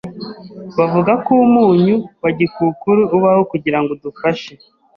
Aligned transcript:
bavuga 0.77 1.11
ko 1.25 1.31
umunyu 1.45 1.95
wa 2.23 2.29
gikukuru 2.37 3.01
ubaho 3.15 3.41
kugirango 3.51 3.89
udufashe 3.95 4.51